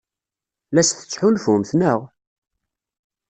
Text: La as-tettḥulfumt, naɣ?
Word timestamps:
La 0.71 0.81
as-tettḥulfumt, 0.81 1.71
naɣ? 1.79 1.99